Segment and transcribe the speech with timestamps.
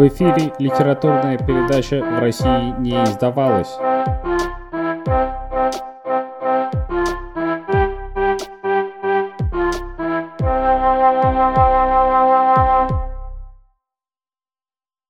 [0.00, 3.76] В эфире литературная передача «В России не издавалась».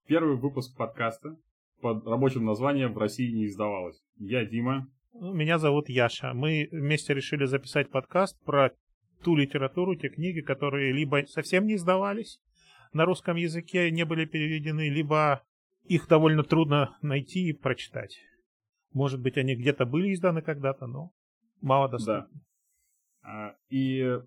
[0.08, 1.49] Первый выпуск подкаста под
[2.20, 3.98] рабочим названием «В России не издавалось».
[4.18, 4.86] Я Дима.
[5.14, 6.34] Меня зовут Яша.
[6.34, 8.72] Мы вместе решили записать подкаст про
[9.24, 12.38] ту литературу, те книги, которые либо совсем не издавались,
[12.92, 15.42] на русском языке не были переведены, либо
[15.84, 18.18] их довольно трудно найти и прочитать.
[18.92, 21.12] Может быть, они где-то были изданы когда-то, но
[21.62, 22.28] мало доступны.
[23.22, 23.56] Да.
[23.70, 24.20] И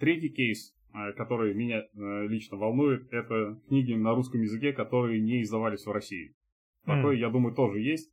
[0.00, 5.42] третий кейс, а, который меня э, лично волнует, это книги на русском языке, которые не
[5.42, 6.34] издавались в России.
[6.84, 7.20] Такое, mm.
[7.20, 8.12] я думаю, тоже есть.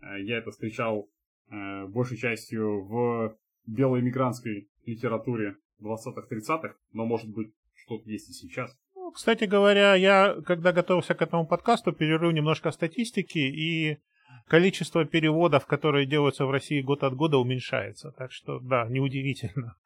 [0.00, 1.08] А, я это встречал
[1.50, 3.36] э, большей частью в
[3.66, 8.76] белой мигрантской литературе 20-30-х, но, может быть, что-то есть и сейчас.
[9.14, 13.98] Кстати говоря, я, когда готовился к этому подкасту, перерыл немножко статистики, и
[14.46, 18.12] количество переводов, которые делаются в России год от года, уменьшается.
[18.12, 19.76] Так что, да, неудивительно.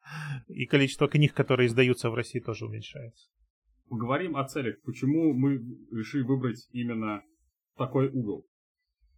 [0.47, 3.29] И количество книг, которые издаются в России, тоже уменьшается.
[3.89, 4.81] Поговорим о целях.
[4.83, 7.23] Почему мы решили выбрать именно
[7.77, 8.45] такой угол?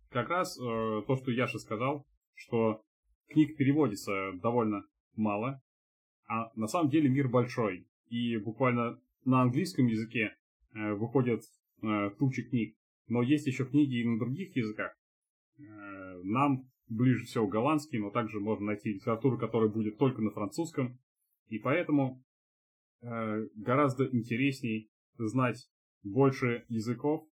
[0.09, 0.61] Как раз э,
[1.05, 2.81] то, что Яша сказал, что
[3.29, 4.83] книг переводится довольно
[5.15, 5.61] мало,
[6.27, 7.87] а на самом деле мир большой.
[8.09, 10.35] И буквально на английском языке
[10.73, 11.41] э, выходят
[11.81, 12.75] э, тучи книг,
[13.07, 14.95] но есть еще книги и на других языках.
[15.59, 20.97] Э, нам ближе всего голландский, но также можно найти литературу, которая будет только на французском.
[21.47, 22.23] И поэтому
[23.01, 25.69] э, гораздо интересней знать
[26.03, 27.27] больше языков,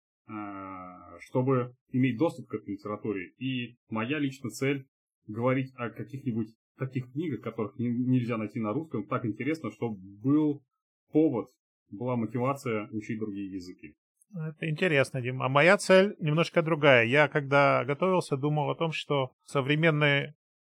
[1.20, 3.32] чтобы иметь доступ к этой литературе.
[3.38, 4.88] И моя личная цель
[5.28, 10.64] говорить о каких-нибудь таких книгах, которых не, нельзя найти на русском, так интересно, чтобы был
[11.12, 11.50] повод
[11.90, 13.96] была мотивация учить другие языки.
[14.34, 15.44] Это интересно, Дим.
[15.44, 17.06] А моя цель немножко другая.
[17.06, 20.34] Я, когда готовился, думал о том, что современные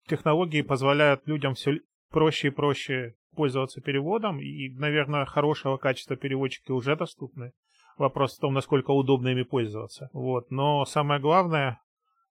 [0.06, 1.80] технологии позволяют людям все
[2.10, 7.52] проще и проще пользоваться переводом, и, наверное, хорошего качества переводчики уже доступны.
[7.96, 10.10] Вопрос в том, насколько удобно ими пользоваться.
[10.12, 10.50] Вот.
[10.50, 11.80] Но самое главное,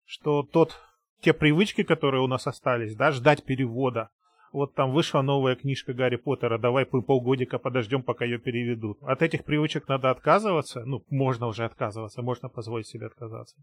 [0.06, 0.80] что тот,
[1.22, 4.10] те привычки, которые у нас остались, да, ждать перевода,
[4.52, 8.98] вот там вышла новая книжка Гарри Поттера, давай полгодика подождем, пока ее переведут.
[9.02, 13.58] От этих привычек надо отказываться, ну, можно уже отказываться, можно позволить себе отказаться.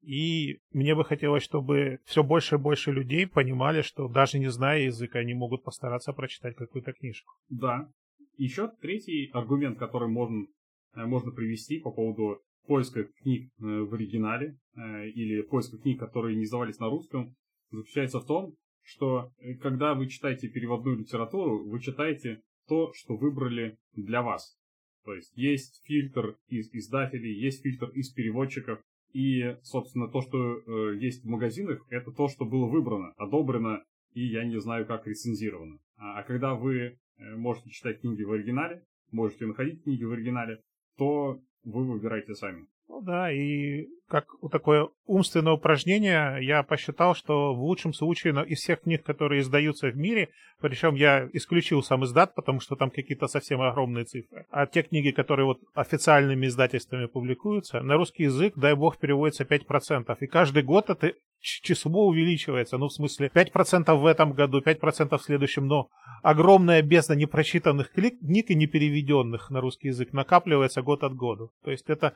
[0.00, 4.82] И мне бы хотелось, чтобы все больше и больше людей понимали, что даже не зная
[4.82, 7.32] языка, они могут постараться прочитать какую-то книжку.
[7.48, 7.88] Да.
[8.36, 10.46] Еще третий аргумент, который можно,
[10.94, 16.44] можно привести по поводу поиска книг э, в оригинале э, или поиска книг, которые не
[16.44, 17.34] издавались на русском,
[17.70, 23.78] заключается в том, что э, когда вы читаете переводную литературу, вы читаете то, что выбрали
[23.94, 24.58] для вас.
[25.04, 28.80] То есть есть фильтр из издателей, есть фильтр из переводчиков,
[29.12, 33.82] и, собственно, то, что э, есть в магазинах, это то, что было выбрано, одобрено,
[34.12, 35.78] и я не знаю, как рецензировано.
[35.96, 40.60] А, а когда вы э, можете читать книги в оригинале, можете находить книги в оригинале,
[40.98, 42.66] то вы выбираете сами.
[42.88, 48.80] Ну да, и как такое умственное упражнение, я посчитал, что в лучшем случае из всех
[48.80, 53.60] книг, которые издаются в мире, причем я исключил сам издат, потому что там какие-то совсем
[53.60, 58.96] огромные цифры, а те книги, которые вот официальными издательствами публикуются, на русский язык, дай бог,
[58.96, 60.16] переводится 5%.
[60.20, 62.78] И каждый год это число увеличивается.
[62.78, 65.88] Ну, в смысле, 5% в этом году, 5% в следующем, но
[66.22, 71.48] огромная бездна непрочитанных книг и не переведенных на русский язык накапливается год от года.
[71.64, 72.14] То есть это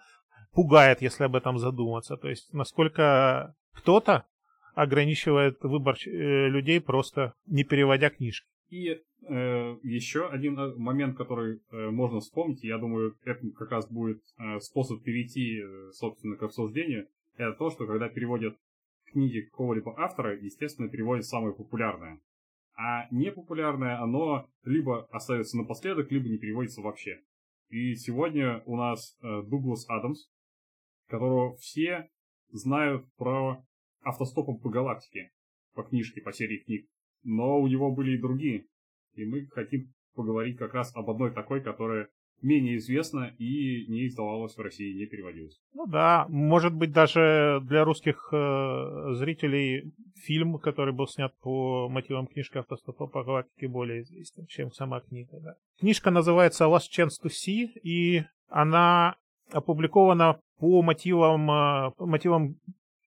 [0.53, 2.17] пугает, если об этом задуматься.
[2.17, 4.25] То есть насколько кто-то
[4.75, 8.47] ограничивает выбор э, людей, просто не переводя книжки.
[8.71, 13.87] И э, еще один э, момент, который э, можно вспомнить, я думаю, это как раз
[13.91, 17.07] будет э, способ перейти, э, собственно, к обсуждению,
[17.37, 18.57] это то, что когда переводят
[19.13, 22.21] книги какого-либо автора, естественно, переводят самое популярное.
[22.75, 27.21] А непопулярное, оно либо остается напоследок, либо не переводится вообще.
[27.69, 30.29] И сегодня у нас э, Дуглас Адамс,
[31.09, 32.09] которого все
[32.51, 33.65] знают про
[34.03, 35.31] автостопом по галактике,
[35.75, 36.87] по книжке, по серии книг.
[37.23, 38.67] Но у него были и другие.
[39.15, 42.09] И мы хотим поговорить как раз об одной такой, которая
[42.43, 45.61] менее известна и не издавалась в России, не переводилась.
[45.75, 52.27] Ну да, может быть даже для русских э, зрителей фильм, который был снят по мотивам
[52.27, 55.39] книжки «Автостопа по галактике» более известен, чем сама книга.
[55.41, 55.55] Да.
[55.79, 59.17] Книжка называется «Last Chance to See», и она
[59.51, 62.57] опубликована по мотивам, э, по мотивам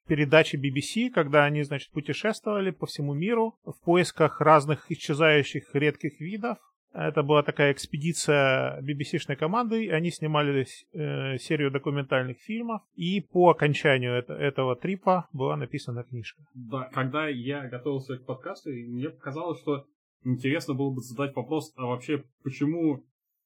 [0.08, 6.58] передачи BBC, когда они, значит, путешествовали по всему миру в поисках разных исчезающих редких видов.
[6.96, 14.14] Это была такая экспедиция BBC-шной команды, они снимали э, серию документальных фильмов, и по окончанию
[14.14, 16.42] это, этого трипа была написана книжка.
[16.54, 19.86] Да, когда я готовился к подкасту, мне показалось, что
[20.24, 23.04] интересно было бы задать вопрос, а вообще почему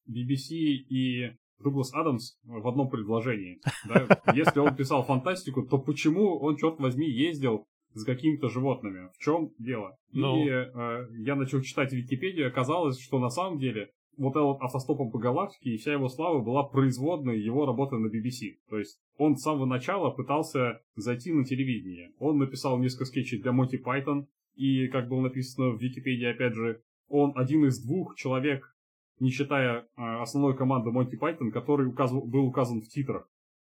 [0.08, 3.60] BBC и Дуглас Адамс в одном предложении.
[3.88, 4.22] Да?
[4.34, 9.10] Если он писал фантастику, то почему он, черт возьми, ездил с какими-то животными?
[9.14, 9.98] В чем дело?
[10.12, 10.44] Ну...
[10.44, 15.12] И э, я начал читать Википедию, оказалось, что на самом деле вот этот вот автостопом
[15.12, 18.58] по галактике и вся его слава была производной его работы на BBC.
[18.70, 22.12] То есть он с самого начала пытался зайти на телевидение.
[22.20, 26.82] Он написал несколько скетчей для Монти Пайтон, и, как было написано в Википедии, опять же,
[27.08, 28.76] он один из двух человек,
[29.20, 32.12] не считая а, основной команды Монти Пайтон, который указ...
[32.12, 33.30] был указан в титрах.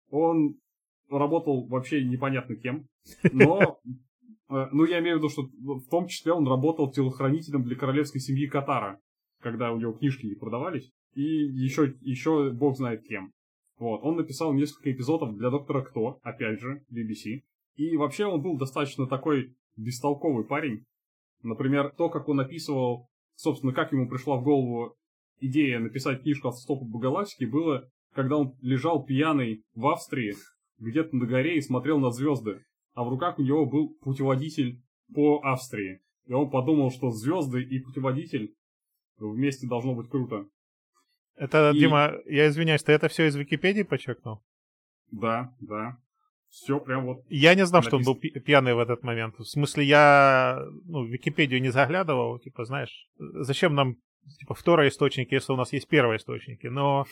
[0.09, 0.55] Он
[1.09, 2.87] работал вообще непонятно кем,
[3.31, 3.89] но э,
[4.49, 8.47] ну, я имею в виду, что в том числе он работал телохранителем для королевской семьи
[8.47, 8.99] Катара,
[9.41, 13.31] когда у него книжки не продавались, и еще, еще бог знает кем.
[13.77, 17.43] Вот, он написал несколько эпизодов для Доктора Кто, опять же, BBC.
[17.75, 20.83] И вообще он был достаточно такой бестолковый парень.
[21.43, 24.95] Например, то, как он описывал, собственно, как ему пришла в голову
[25.39, 30.35] идея написать книжку «Автостопа по галактике» было, когда он лежал пьяный в Австрии,
[30.79, 32.61] где-то на горе и смотрел на звезды,
[32.93, 34.81] а в руках у него был путеводитель
[35.13, 36.01] по Австрии.
[36.25, 38.53] И он подумал, что звезды и путеводитель
[39.17, 40.47] вместе должно быть круто.
[41.35, 41.79] Это, и...
[41.79, 44.43] Дима, я извиняюсь, ты это все из Википедии подчеркнул?
[45.11, 45.97] Да, да.
[46.49, 47.23] Все прям вот.
[47.29, 48.01] Я не знал, написано.
[48.01, 49.37] что он был пьяный в этот момент.
[49.37, 53.97] В смысле, я ну, в Википедию не заглядывал, типа, знаешь, зачем нам
[54.37, 56.67] типа второй источник, если у нас есть первые источники.
[56.67, 57.05] Но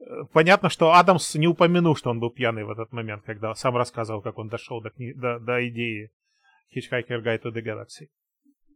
[0.00, 3.76] э, понятно, что Адамс не упомянул, что он был пьяный в этот момент, когда сам
[3.76, 6.10] рассказывал, как он дошел до, до, до идеи
[6.74, 8.08] Hitchhiker Guide to the Galaxy.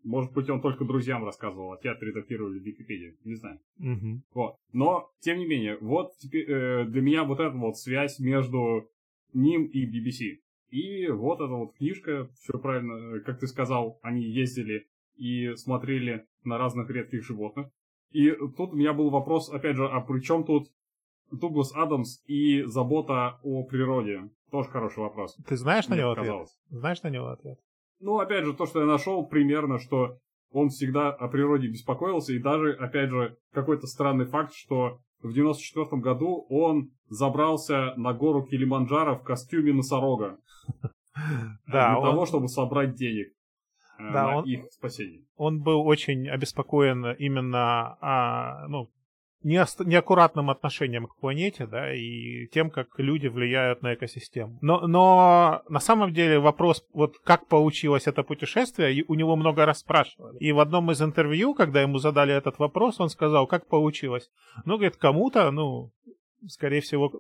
[0.03, 3.17] Может быть, он только друзьям рассказывал, а те отредактировали в Википедию.
[3.25, 3.61] Не знаю.
[3.79, 4.23] Угу.
[4.33, 4.57] Вот.
[4.73, 8.89] Но, тем не менее, вот теперь, э, для меня вот эта вот связь между
[9.35, 10.39] ним и BBC.
[10.71, 14.87] И вот эта вот книжка, все правильно, э, как ты сказал, они ездили
[15.17, 17.69] и смотрели на разных редких животных.
[18.11, 20.69] И тут у меня был вопрос, опять же, а при чем тут
[21.31, 24.31] Дуглас Адамс и забота о природе?
[24.51, 25.37] Тоже хороший вопрос.
[25.47, 26.49] Ты знаешь на него ответ?
[26.71, 27.59] Знаешь на него ответ?
[28.01, 30.19] Ну, опять же, то, что я нашел примерно, что
[30.51, 36.01] он всегда о природе беспокоился, и даже, опять же, какой-то странный факт, что в 94
[36.01, 40.39] году он забрался на гору Килиманджаро в костюме носорога.
[41.67, 43.35] Да, для того, чтобы собрать денег.
[44.01, 45.23] Э, да, он, их спасение.
[45.37, 48.91] Он был очень обеспокоен именно а, ну,
[49.43, 54.59] неаккуратным отношением к планете, да, и тем, как люди влияют на экосистему.
[54.61, 59.79] Но, но на самом деле вопрос, вот как получилось это путешествие, у него много раз
[59.79, 60.37] спрашивали.
[60.39, 64.31] И в одном из интервью, когда ему задали этот вопрос, он сказал, как получилось.
[64.67, 65.91] Ну, говорит, кому-то, ну,
[66.47, 67.13] скорее всего,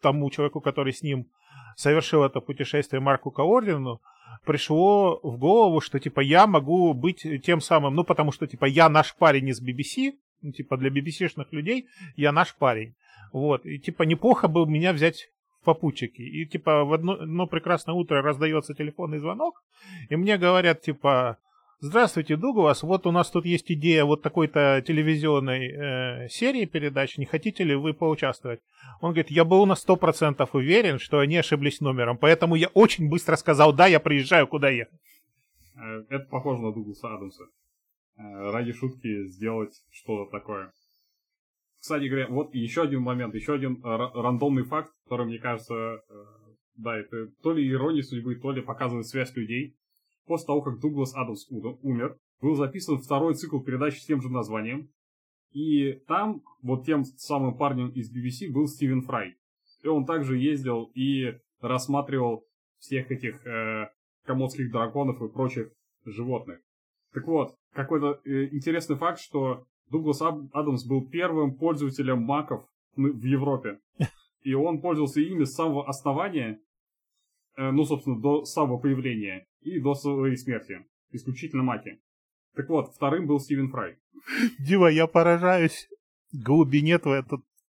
[0.00, 1.26] тому человеку, который с ним
[1.76, 4.00] совершил это путешествие Марку Каордину,
[4.44, 8.88] пришло в голову, что, типа, я могу быть тем самым, ну, потому что, типа, я
[8.88, 11.86] наш парень из BBC, ну, типа, для BBC-шных людей
[12.16, 12.94] я наш парень.
[13.32, 15.28] Вот, и, типа, неплохо бы меня взять
[15.60, 16.22] в попутчики.
[16.22, 19.62] И, типа, в одно, одно прекрасное утро раздается телефонный звонок,
[20.08, 21.38] и мне говорят, типа,
[21.80, 22.82] Здравствуйте, Дуглас.
[22.82, 27.18] Вот у нас тут есть идея вот такой-то телевизионной э, серии передач.
[27.18, 28.60] Не хотите ли вы поучаствовать?
[29.00, 33.36] Он говорит, я был на 100% уверен, что они ошиблись номером, поэтому я очень быстро
[33.36, 34.98] сказал, да, я приезжаю, куда ехать.
[35.76, 37.44] Э, это похоже на Дугласа Адамса.
[38.16, 40.72] Э, ради шутки сделать что-то такое.
[41.80, 45.98] Кстати говоря, вот еще один момент, еще один рандомный факт, который, мне кажется, э,
[46.76, 49.76] да, это то ли ирония судьбы, то ли показывает связь людей
[50.26, 54.90] после того, как Дуглас Адамс умер, был записан второй цикл передач с тем же названием.
[55.52, 59.36] И там вот тем самым парнем из BBC был Стивен Фрай.
[59.82, 62.44] И он также ездил и рассматривал
[62.78, 63.88] всех этих э,
[64.24, 65.70] комодских драконов и прочих
[66.04, 66.60] животных.
[67.12, 72.66] Так вот, какой-то э, интересный факт, что Дуглас Адамс был первым пользователем маков
[72.96, 73.80] в Европе.
[74.42, 76.60] И он пользовался ими с самого основания,
[77.56, 80.84] ну, собственно, до самого появления и до своей смерти.
[81.10, 82.00] Исключительно Маки.
[82.54, 83.96] Так вот, вторым был Стивен Фрай.
[84.58, 85.88] Дима, я поражаюсь
[86.32, 86.98] глубине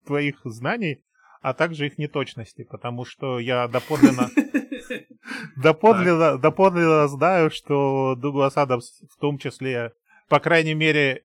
[0.04, 1.02] твоих знаний,
[1.40, 4.30] а также их неточности, потому что я доподлинно,
[5.56, 9.92] доподлинно, доподлинно знаю, что Дуглас Адамс в том числе,
[10.28, 11.24] по крайней мере,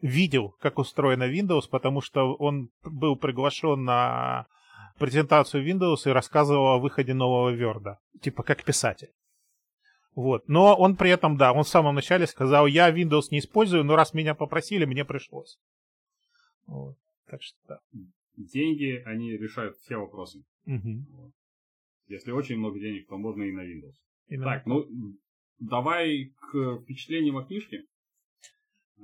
[0.00, 4.46] видел, как устроена Windows, потому что он был приглашен на
[5.00, 7.96] презентацию Windows и рассказывал о выходе нового Word.
[8.20, 9.10] Типа как писатель.
[10.14, 10.48] Вот.
[10.48, 13.96] Но он при этом, да, он в самом начале сказал, я Windows не использую, но
[13.96, 15.58] раз меня попросили, мне пришлось.
[16.66, 16.96] Вот.
[17.26, 17.80] Так что да.
[18.36, 20.44] Деньги, они решают все вопросы.
[20.66, 21.06] Угу.
[21.10, 21.32] Вот.
[22.06, 23.94] Если очень много денег, то можно и на Windows.
[24.28, 24.86] Именно Так, ну,
[25.58, 27.84] давай к впечатлениям о книжке.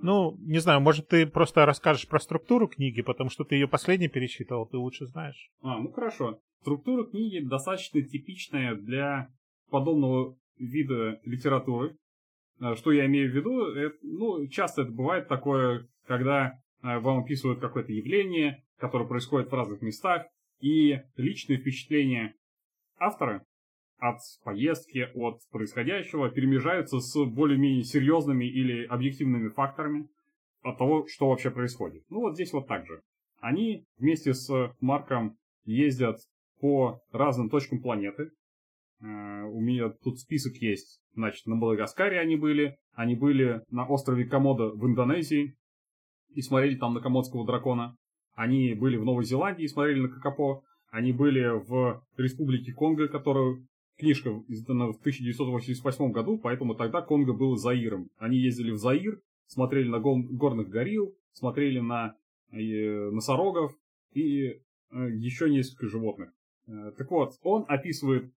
[0.02, 4.08] Ну, не знаю, может, ты просто расскажешь про структуру книги, потому что ты ее последний
[4.08, 5.50] перечитывал, ты лучше знаешь.
[5.62, 6.40] А, ну хорошо.
[6.60, 9.28] Структура книги достаточно типичная для
[9.70, 11.96] подобного вида литературы.
[12.60, 13.66] А, Что я имею в виду?
[13.66, 19.54] Это, ну, часто это бывает такое, когда а, вам описывают какое-то явление, которое происходит в
[19.54, 20.26] разных местах,
[20.60, 22.34] и личные впечатления
[22.98, 23.44] автора
[23.98, 30.08] от поездки, от происходящего перемежаются с более-менее серьезными или объективными факторами
[30.62, 32.02] от того, что вообще происходит.
[32.10, 33.00] Ну вот здесь вот так же.
[33.40, 36.18] Они вместе с Марком ездят
[36.60, 38.30] по разным точкам планеты.
[39.00, 41.00] Э, У меня тут список есть.
[41.14, 45.54] Значит, на Мадагаскаре они были, они были на острове Комодо в Индонезии
[46.34, 47.96] и смотрели там на комодского дракона.
[48.34, 50.62] Они были в Новой Зеландии и смотрели на Кокопо.
[50.90, 53.66] Они были в Республике Конго, которую
[53.98, 58.10] книжка издана в 1988 году, поэтому тогда Конго был Заиром.
[58.18, 62.16] Они ездили в Заир, смотрели на горных горилл, смотрели на
[62.50, 63.72] э, носорогов
[64.12, 64.56] и э,
[64.90, 66.32] еще несколько животных.
[66.66, 68.32] Э, так вот, он описывает,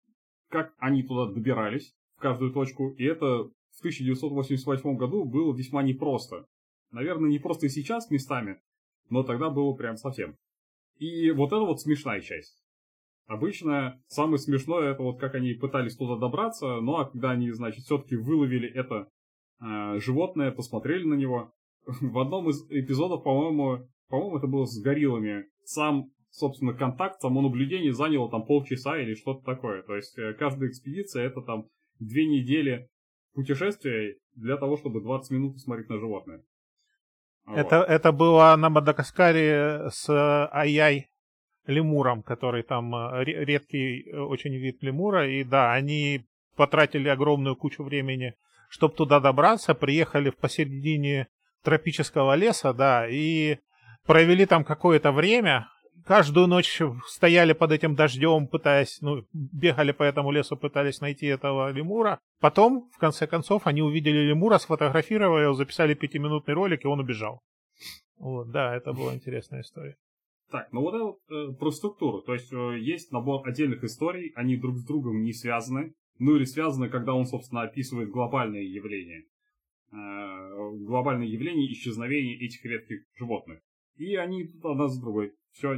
[0.49, 6.45] как они туда добирались, в каждую точку, и это в 1988 году было весьма непросто.
[6.91, 8.59] Наверное, не просто и сейчас местами,
[9.09, 10.35] но тогда было прям совсем.
[10.97, 12.63] И вот это вот смешная часть.
[13.27, 17.83] Обычно самое смешное это вот как они пытались туда добраться, ну а когда они, значит,
[17.83, 19.09] все-таки выловили это
[19.61, 21.53] э, животное, посмотрели на него.
[21.85, 25.45] В одном из эпизодов, по-моему, по-моему, это было с гориллами.
[25.65, 29.83] Сам, собственно, контакт, само наблюдение заняло там полчаса или что-то такое.
[29.83, 31.67] То есть э, каждая экспедиция это там
[31.99, 32.87] две недели
[33.33, 36.43] путешествия для того, чтобы 20 минут посмотреть на животное.
[37.45, 37.57] Вот.
[37.57, 41.09] Это, это было на Мадагаскаре с Ай-Яй
[41.67, 45.29] лемуром, который там э, ре- редкий э, очень вид лемура.
[45.29, 48.33] И да, они потратили огромную кучу времени,
[48.69, 51.27] чтобы туда добраться, приехали в посередине
[51.63, 53.57] тропического леса, да, и
[54.05, 55.67] провели там какое-то время.
[56.05, 61.69] Каждую ночь стояли под этим дождем, пытаясь, ну, бегали по этому лесу, пытались найти этого
[61.71, 62.19] лемура.
[62.39, 67.41] Потом, в конце концов, они увидели лемура, сфотографировали его, записали пятиминутный ролик, и он убежал.
[68.17, 69.97] Вот, да, это была интересная история.
[70.49, 72.21] Так, ну вот это вот, э, про структуру.
[72.21, 75.93] То есть э, есть набор отдельных историй, они друг с другом не связаны.
[76.19, 79.25] Ну или связаны, когда он, собственно, описывает глобальные явления.
[79.91, 83.59] Э, глобальные явления исчезновения этих редких животных.
[83.97, 85.33] И они идут одна за другой.
[85.51, 85.75] Все,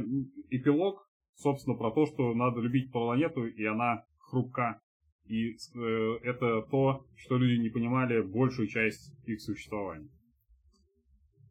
[0.50, 4.80] эпилог, собственно, про то, что надо любить планету, и она хрупка.
[5.26, 10.08] И э, это то, что люди не понимали большую часть их существования.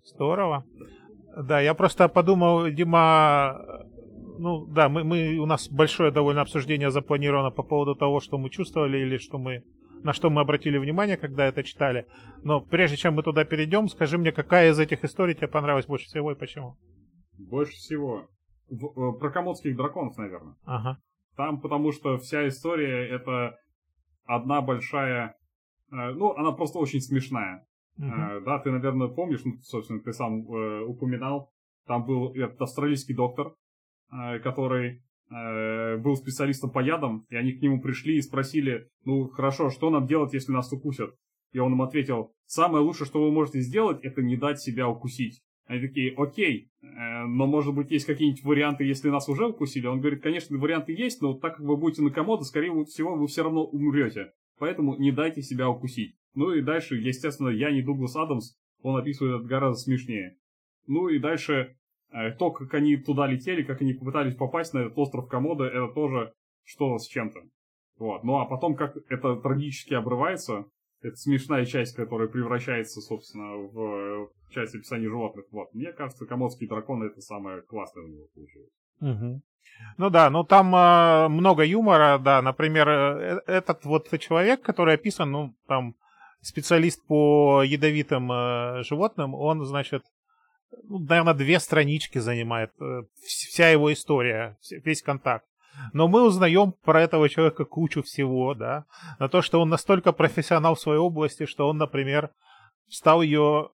[0.03, 0.65] Здорово.
[1.35, 3.85] Да, я просто подумал, Дима,
[4.39, 8.49] ну да, мы, мы, у нас большое довольно обсуждение запланировано по поводу того, что мы
[8.49, 9.63] чувствовали или что мы,
[10.03, 12.07] на что мы обратили внимание, когда это читали.
[12.43, 16.05] Но прежде чем мы туда перейдем, скажи мне, какая из этих историй тебе понравилась больше
[16.05, 16.77] всего и почему?
[17.37, 18.27] Больше всего.
[18.69, 20.55] В, э, про комодских драконов, наверное.
[20.63, 20.97] Ага.
[21.35, 23.57] Там, потому что вся история это
[24.25, 25.35] одна большая...
[25.91, 27.65] э, ну, она просто очень смешная.
[27.99, 31.51] Э, да, ты, наверное, помнишь, ну, собственно, ты сам э, упоминал,
[31.85, 33.55] там был этот австралийский доктор,
[34.11, 39.27] э, который э, был специалистом по ядам, и они к нему пришли и спросили, ну,
[39.27, 41.15] хорошо, что нам делать, если нас укусят?
[41.51, 45.41] И он им ответил, самое лучшее, что вы можете сделать, это не дать себя укусить.
[45.65, 49.87] Они такие, окей, э, но может быть есть какие-нибудь варианты, если нас уже укусили?
[49.87, 53.27] Он говорит, конечно, варианты есть, но так как вы будете на комоду, скорее всего, вы
[53.27, 54.31] все равно умрете.
[54.57, 56.15] Поэтому не дайте себя укусить.
[56.33, 60.37] Ну и дальше, естественно, я не Дуглас Адамс, он описывает это гораздо смешнее.
[60.87, 61.75] Ну и дальше,
[62.11, 65.87] э, то, как они туда летели, как они попытались попасть на этот остров Комода, это
[65.93, 66.33] тоже
[66.63, 67.41] что с чем-то.
[67.97, 68.23] Вот.
[68.23, 70.65] Ну а потом, как это трагически обрывается,
[71.01, 75.45] это смешная часть, которая превращается, собственно, в э, часть описания животных.
[75.51, 75.73] Вот.
[75.73, 78.71] Мне кажется, комодские драконы это самое классное у него получилось.
[78.99, 79.41] Мгм.
[79.97, 85.31] Ну да, ну там э, много юмора, да, например, э, этот вот человек, который описан,
[85.31, 85.95] ну там
[86.41, 90.03] специалист по ядовитым э, животным, он, значит,
[90.83, 95.45] ну, наверное, две странички занимает, э, вс- вся его история, весь контакт.
[95.93, 98.85] Но мы узнаем про этого человека кучу всего, да,
[99.19, 102.31] на то, что он настолько профессионал в своей области, что он, например,
[102.89, 103.69] стал ее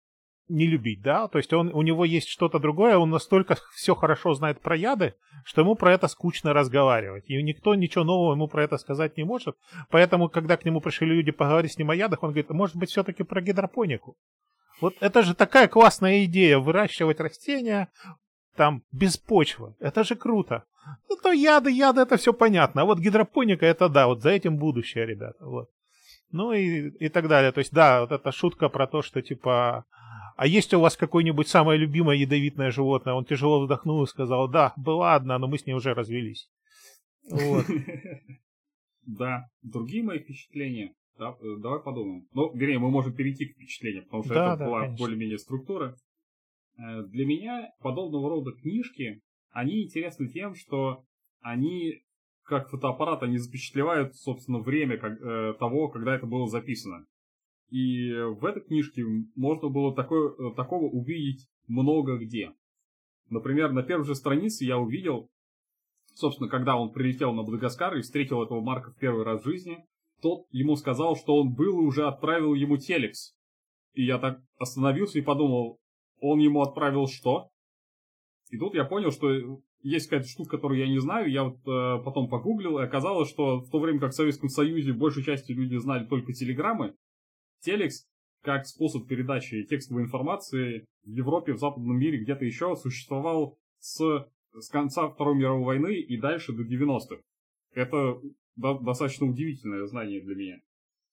[0.50, 4.34] не любить, да, то есть он, у него есть что-то другое, он настолько все хорошо
[4.34, 5.14] знает про яды,
[5.44, 9.24] что ему про это скучно разговаривать, и никто ничего нового ему про это сказать не
[9.24, 9.56] может,
[9.90, 12.90] поэтому, когда к нему пришли люди поговорить с ним о ядах, он говорит, может быть,
[12.90, 14.16] все-таки про гидропонику.
[14.80, 17.88] Вот это же такая классная идея, выращивать растения
[18.56, 20.64] там без почвы, это же круто.
[21.08, 24.56] Ну, то яды, яды, это все понятно, а вот гидропоника, это да, вот за этим
[24.56, 25.68] будущее, ребята, вот.
[26.32, 27.52] Ну и, и так далее.
[27.52, 29.84] То есть, да, вот эта шутка про то, что типа
[30.40, 33.12] а есть у вас какое-нибудь самое любимое ядовитное животное?
[33.12, 36.48] Он тяжело вздохнул и сказал, да, была одна, но мы с ней уже развелись.
[37.30, 37.66] Вот.
[39.02, 40.94] Да, другие мои впечатления.
[41.18, 42.26] Да, э, давай подумаем.
[42.32, 45.96] Ну, вернее, мы можем перейти к впечатлениям, потому что да, это да, была более-менее структура.
[46.78, 49.20] Э, для меня подобного рода книжки,
[49.50, 51.04] они интересны тем, что
[51.40, 52.02] они,
[52.44, 57.04] как фотоаппарат, они запечатлевают, собственно, время как, э, того, когда это было записано.
[57.70, 59.04] И в этой книжке
[59.36, 62.52] можно было такое, э, такого увидеть много где.
[63.28, 65.30] Например, на первой же странице я увидел,
[66.14, 69.78] собственно, когда он прилетел на Мадагаскар и встретил этого Марка в первый раз в жизни,
[70.20, 73.36] тот ему сказал, что он был и уже отправил ему телекс.
[73.94, 75.78] И я так остановился и подумал,
[76.20, 77.50] он ему отправил что?
[78.50, 81.30] И тут я понял, что есть какая-то штука, которую я не знаю.
[81.30, 84.92] Я вот э, потом погуглил, и оказалось, что в то время как в Советском Союзе
[84.92, 86.94] большей части люди знали только телеграммы,
[87.60, 88.06] Телекс
[88.42, 94.68] как способ передачи текстовой информации в Европе, в западном мире, где-то еще существовал с, с
[94.68, 97.22] конца Второй мировой войны и дальше до 90-х.
[97.74, 98.20] Это
[98.56, 100.60] до, достаточно удивительное знание для меня.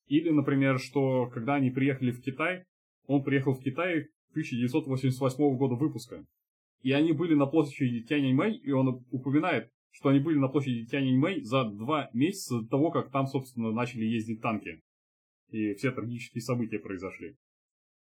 [0.07, 2.63] Или, например, что когда они приехали в Китай,
[3.07, 6.25] он приехал в Китай 1988 года выпуска.
[6.81, 11.41] И они были на площади Тяньаньмэй, и он упоминает, что они были на площади Тяньаньмэй
[11.41, 14.81] за два месяца до того, как там, собственно, начали ездить танки
[15.49, 17.35] и все трагические события произошли.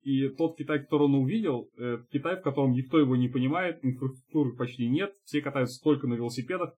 [0.01, 4.56] И тот Китай, который он увидел, это Китай, в котором никто его не понимает, инфраструктуры
[4.56, 6.75] почти нет, все катаются только на велосипедах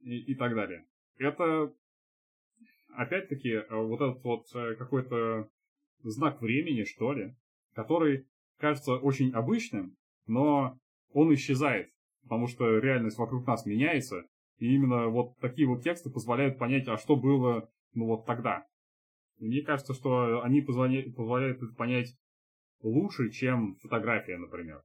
[0.00, 0.86] и, и так далее.
[1.18, 1.72] Это,
[2.94, 5.50] опять-таки, э, вот этот вот э, какой-то
[6.02, 7.34] знак времени, что ли,
[7.74, 8.26] который
[8.58, 9.94] кажется очень обычным,
[10.26, 10.78] но
[11.12, 11.90] он исчезает,
[12.22, 14.24] потому что реальность вокруг нас меняется,
[14.58, 18.66] и именно вот такие вот тексты позволяют понять, а что было, ну вот тогда.
[19.38, 22.14] Мне кажется, что они позволяют, это понять
[22.82, 24.82] лучше, чем фотография, например.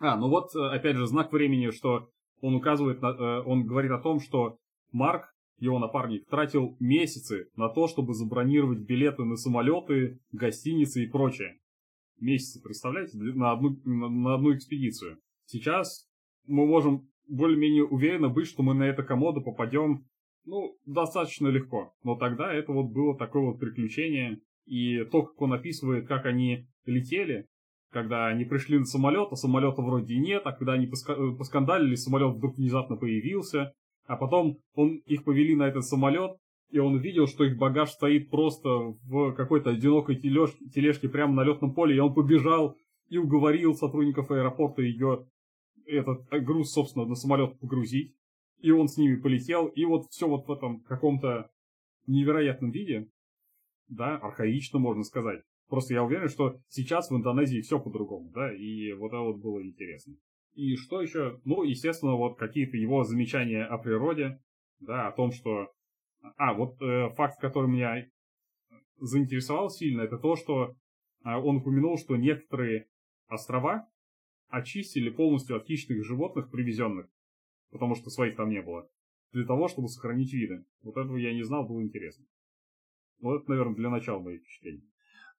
[0.00, 3.90] А, ну вот, э, опять же, знак времени, что он указывает, на, э, он говорит
[3.92, 4.58] о том, что
[4.92, 11.58] Марк, его напарник, тратил месяцы на то, чтобы забронировать билеты на самолеты, гостиницы и прочее.
[12.20, 15.18] Месяцы, представляете, на одну, на одну экспедицию.
[15.46, 16.06] Сейчас
[16.46, 20.06] мы можем более-менее уверенно быть, что мы на это комоду попадем
[20.46, 21.92] ну, достаточно легко.
[22.02, 24.40] Но тогда это вот было такое вот приключение.
[24.64, 27.46] И то, как он описывает, как они летели,
[27.92, 32.34] когда они пришли на самолет, а самолета вроде нет, а когда они э, поскандалили, самолет
[32.34, 33.72] вдруг внезапно появился,
[34.06, 36.32] а потом он их повели на этот самолет,
[36.70, 41.44] и он увидел, что их багаж стоит просто в какой-то одинокой тележке, тележке прямо на
[41.44, 42.76] летном поле, и он побежал
[43.08, 45.26] и уговорил сотрудников аэропорта ее
[45.86, 48.16] этот груз, собственно, на самолет погрузить
[48.58, 51.50] и он с ними полетел, и вот все вот в этом каком-то
[52.06, 53.08] невероятном виде,
[53.88, 55.42] да, архаично можно сказать.
[55.68, 59.62] Просто я уверен, что сейчас в Индонезии все по-другому, да, и вот это вот было
[59.64, 60.14] интересно.
[60.54, 61.40] И что еще?
[61.44, 64.40] Ну, естественно, вот какие-то его замечания о природе,
[64.80, 65.70] да, о том, что...
[66.36, 68.08] А, вот э, факт, который меня
[68.98, 70.74] заинтересовал сильно, это то, что
[71.24, 72.88] э, он упомянул, что некоторые
[73.28, 73.86] острова
[74.48, 77.06] очистили полностью от хищных животных, привезенных
[77.70, 78.88] потому что своих там не было,
[79.32, 80.64] для того, чтобы сохранить виды.
[80.82, 82.24] Вот этого я не знал, было интересно.
[83.20, 84.82] Вот это, наверное, для начала мои впечатления.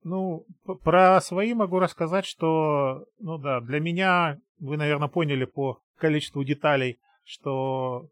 [0.04, 0.46] Ну,
[0.84, 7.00] про свои могу рассказать, что, ну да, для меня, вы, наверное, поняли по количеству деталей,
[7.24, 8.10] что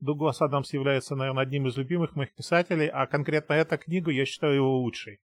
[0.00, 4.54] Дуглас Адамс является, наверное, одним из любимых моих писателей, а конкретно эта книга я считаю
[4.54, 5.20] его лучшей.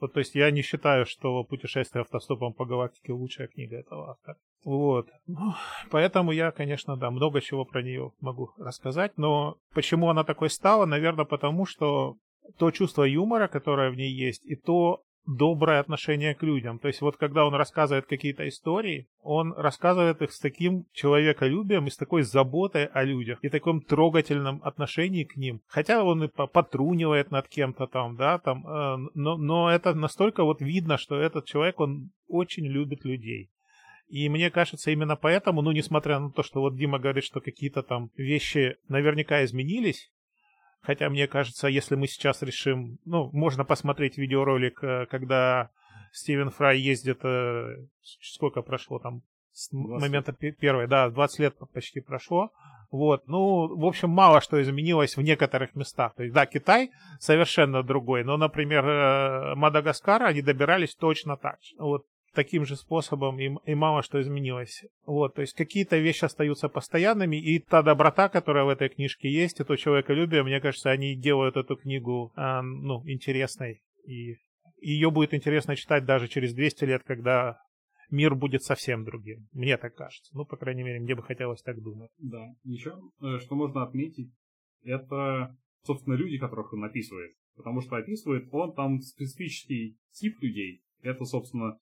[0.00, 4.36] Вот, то есть я не считаю, что «Путешествие автостопом по галактике» лучшая книга этого автора.
[4.64, 5.08] Вот.
[5.26, 5.54] Ну,
[5.90, 10.86] поэтому я, конечно, да, много чего про нее могу рассказать, но почему она такой стала?
[10.86, 12.16] Наверное, потому что
[12.58, 16.78] то чувство юмора, которое в ней есть, и то доброе отношение к людям.
[16.78, 21.90] То есть вот когда он рассказывает какие-то истории, он рассказывает их с таким человеколюбием и
[21.90, 25.60] с такой заботой о людях и таким трогательным отношением к ним.
[25.66, 30.60] Хотя он и потрунивает над кем-то там, да, там, э, но, но это настолько вот
[30.60, 33.50] видно, что этот человек, он очень любит людей.
[34.08, 37.82] И мне кажется, именно поэтому, ну, несмотря на то, что вот Дима говорит, что какие-то
[37.82, 40.12] там вещи наверняка изменились,
[40.86, 42.98] Хотя, мне кажется, если мы сейчас решим...
[43.04, 45.70] Ну, можно посмотреть видеоролик, э, когда
[46.12, 47.86] Стивен Фрай ездит, э,
[48.22, 52.52] сколько прошло там, с момента первой, да, 20 лет почти прошло.
[52.92, 56.14] Вот, ну, в общем, мало что изменилось в некоторых местах.
[56.14, 61.74] То есть, да, Китай совершенно другой, но, например, э, Мадагаскар, они добирались точно так же.
[61.80, 64.84] Вот таким же способом, и, и мало что изменилось.
[65.06, 69.58] Вот, то есть какие-то вещи остаются постоянными, и та доброта, которая в этой книжке есть,
[69.58, 74.36] и то человеколюбие, мне кажется, они делают эту книгу, э, ну, интересной, и
[74.80, 77.58] ее будет интересно читать даже через 200 лет, когда
[78.10, 79.48] мир будет совсем другим.
[79.52, 80.30] Мне так кажется.
[80.36, 82.10] Ну, по крайней мере, мне бы хотелось так думать.
[82.18, 82.54] Да.
[82.64, 84.30] Еще, э, что можно отметить,
[84.82, 87.32] это, собственно, люди, которых он описывает.
[87.56, 90.82] Потому что описывает он там специфический тип людей.
[91.00, 91.78] Это, собственно,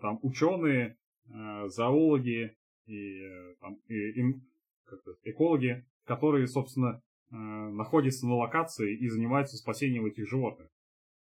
[0.00, 0.96] там ученые,
[1.28, 3.20] э, зоологи и,
[3.60, 4.34] там, и, и
[5.24, 10.70] экологи, которые, собственно, находятся на локации и занимаются спасением этих животных.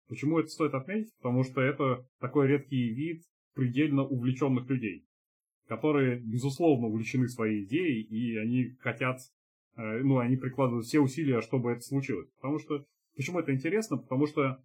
[0.08, 1.14] Почему это стоит отметить?
[1.18, 3.22] Потому что это такой редкий вид
[3.54, 5.06] предельно увлеченных людей,
[5.66, 9.20] которые, безусловно, увлечены своей идеей, и они хотят,
[9.76, 12.28] э, ну, они прикладывают все усилия, чтобы это случилось.
[12.37, 12.84] Потому что,
[13.16, 13.96] почему это интересно?
[13.96, 14.62] Потому что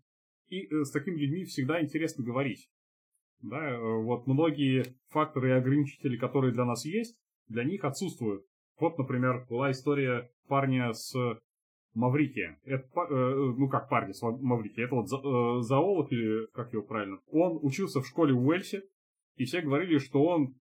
[0.49, 2.67] и э, с такими людьми всегда интересно говорить.
[3.41, 8.43] Да, э, вот многие факторы и ограничители, которые для нас есть, для них отсутствуют.
[8.79, 11.13] Вот, например, была история парня с
[11.93, 12.59] Маврикия.
[12.63, 15.07] Это, ну как парень с Маврикия, это вот
[15.65, 17.19] зоолог или как его правильно.
[17.27, 18.83] Он учился в школе в Уэльсе,
[19.35, 20.55] и все говорили, что он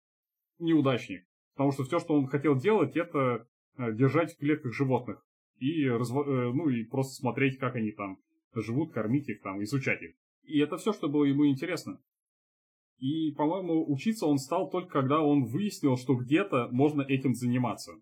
[0.59, 1.25] неудачник.
[1.55, 5.25] Потому что все, что он хотел делать, это держать в клетках животных.
[5.57, 8.17] И, ну, и просто смотреть, как они там
[8.53, 10.15] живут, кормить их, там, изучать их.
[10.43, 11.99] И это все, что было ему интересно.
[12.99, 17.93] И, по-моему, учиться он стал только когда он выяснил, что где-то можно этим заниматься.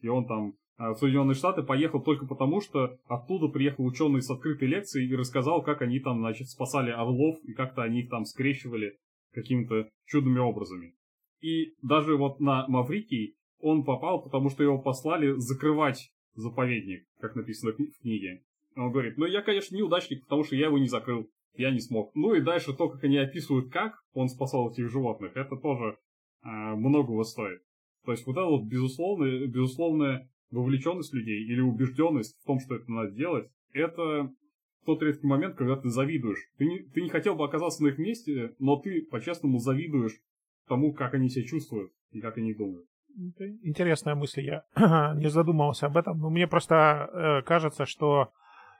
[0.00, 4.30] И он там а, в Соединенные Штаты поехал только потому, что оттуда приехал ученый с
[4.30, 8.24] открытой лекцией и рассказал, как они там, значит, спасали орлов и как-то они их там
[8.24, 8.98] скрещивали
[9.32, 10.94] какими-то чудными образами.
[11.40, 17.72] И даже вот на Маврикий он попал, потому что его послали закрывать заповедник, как написано
[17.72, 18.42] в книге.
[18.76, 22.12] Он говорит, ну я, конечно, неудачник, потому что я его не закрыл, я не смог.
[22.14, 25.98] Ну и дальше то, как они описывают, как он спасал этих животных, это тоже
[26.44, 27.62] э, многого стоит.
[28.04, 32.90] То есть вот это вот безусловное, безусловное вовлеченность людей или убежденность в том, что это
[32.90, 34.30] надо делать, это
[34.84, 36.50] тот редкий момент, когда ты завидуешь.
[36.58, 40.18] Ты не, ты не хотел бы оказаться на их месте, но ты по-честному завидуешь
[40.68, 42.86] тому, как они себя чувствуют и как они думают.
[43.62, 44.64] Интересная мысль, я
[45.16, 46.18] не задумывался об этом.
[46.18, 48.32] Но мне просто э, кажется, что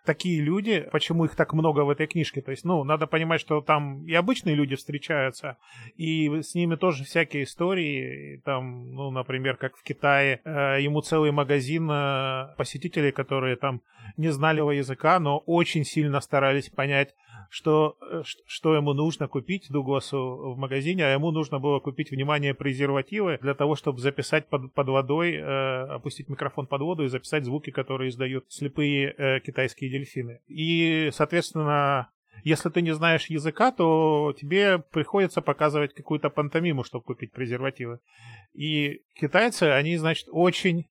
[0.05, 2.41] такие люди, почему их так много в этой книжке.
[2.41, 5.57] То есть, ну, надо понимать, что там и обычные люди встречаются,
[5.97, 8.41] и с ними тоже всякие истории.
[8.45, 13.83] Там, ну, например, как в Китае, э, ему целый магазин э, посетителей, которые там
[14.17, 17.15] не знали его языка, но очень сильно старались понять,
[17.53, 22.55] что, э, что ему нужно купить Дугласу в магазине, а ему нужно было купить, внимание,
[22.55, 27.45] презервативы для того, чтобы записать под, под водой, э, опустить микрофон под воду и записать
[27.45, 30.41] звуки, которые издают слепые э, китайские дельфины.
[30.49, 32.09] И, соответственно,
[32.43, 37.99] если ты не знаешь языка, то тебе приходится показывать какую-то пантомиму, чтобы купить презервативы.
[38.55, 40.87] И китайцы, они, значит, очень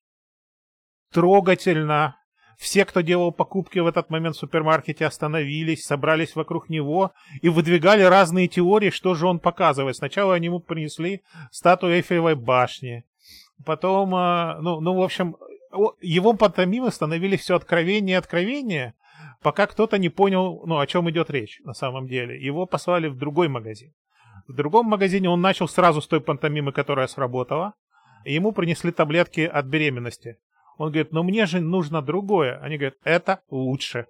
[1.11, 2.20] трогательно
[2.61, 8.03] все, кто делал покупки в этот момент в супермаркете, остановились, собрались вокруг него и выдвигали
[8.03, 9.95] разные теории, что же он показывает.
[9.95, 13.03] Сначала они ему принесли статую Эйфелевой башни.
[13.65, 15.37] Потом, а, ну, ну, в общем,
[16.01, 18.93] его пантомимы становились все откровеннее и откровеннее,
[19.41, 22.39] пока кто-то не понял, ну, о чем идет речь на самом деле.
[22.39, 23.91] Его послали в другой магазин.
[24.47, 27.73] В другом магазине он начал сразу с той пантомимы, которая сработала.
[28.23, 30.37] И ему принесли таблетки от беременности.
[30.77, 32.59] Он говорит, но мне же нужно другое.
[32.59, 34.07] Они говорят, это лучше.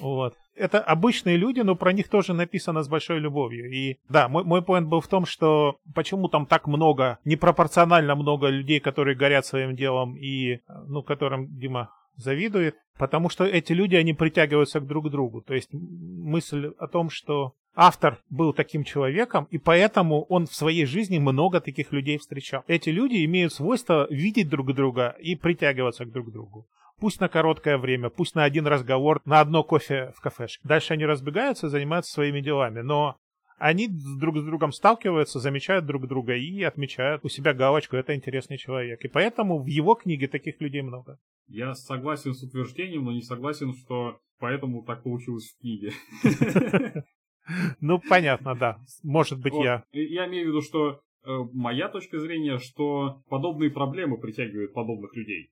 [0.00, 0.34] Вот.
[0.56, 3.70] Это обычные люди, но про них тоже написано с большой любовью.
[3.72, 8.48] И да, мой, мой поинт был в том, что почему там так много, непропорционально много
[8.48, 14.14] людей, которые горят своим делом и, ну, которым Дима завидует, потому что эти люди, они
[14.14, 15.42] притягиваются к друг другу.
[15.42, 20.86] То есть мысль о том, что автор был таким человеком, и поэтому он в своей
[20.86, 22.62] жизни много таких людей встречал.
[22.66, 26.66] Эти люди имеют свойство видеть друг друга и притягиваться к друг другу.
[27.00, 30.66] Пусть на короткое время, пусть на один разговор, на одно кофе в кафешке.
[30.66, 33.16] Дальше они разбегаются, занимаются своими делами, но
[33.58, 38.58] они друг с другом сталкиваются, замечают друг друга и отмечают у себя галочку «это интересный
[38.58, 39.04] человек».
[39.04, 41.18] И поэтому в его книге таких людей много.
[41.46, 45.92] Я согласен с утверждением, но не согласен, что поэтому так получилось в книге.
[47.80, 48.78] Ну, понятно, да.
[49.02, 49.84] Может быть, я...
[49.92, 55.50] Я имею в виду, что э, моя точка зрения, что подобные проблемы притягивают подобных людей.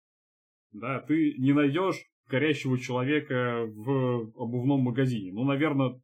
[0.73, 1.97] Да, ты не найдешь
[2.29, 5.33] горящего человека в обувном магазине.
[5.33, 6.01] Ну, наверное,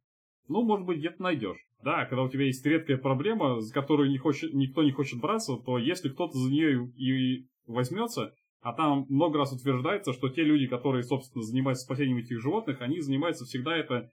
[0.47, 1.57] Ну, может быть, где-то найдешь.
[1.83, 5.55] Да, когда у тебя есть редкая проблема, с которой не хочет, никто не хочет браться,
[5.57, 10.67] то если кто-то за нее и возьмется, а там много раз утверждается, что те люди,
[10.67, 14.09] которые, собственно, занимаются спасением этих животных, они занимаются всегда это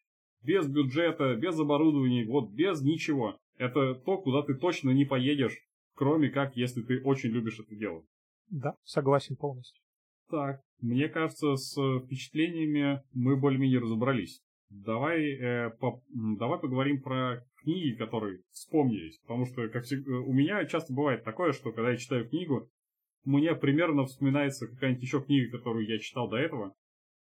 [0.46, 3.36] без бюджета, без оборудования, вот без ничего.
[3.58, 5.58] Это то, куда ты точно не поедешь,
[5.94, 8.02] кроме как, если ты очень любишь это дело.
[8.50, 9.82] Да, согласен полностью.
[10.30, 14.40] Так, мне кажется, с впечатлениями мы более-менее разобрались.
[14.70, 19.18] Давай, э, по, давай поговорим про книги, которые вспомнились.
[19.20, 22.68] Потому что, как всегда, у меня часто бывает такое, что когда я читаю книгу,
[23.24, 26.74] мне примерно вспоминается какая-нибудь еще книга, которую я читал до этого.